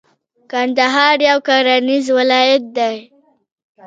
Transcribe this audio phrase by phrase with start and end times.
[0.51, 2.97] کندهار یو کرنیز ولایت دی.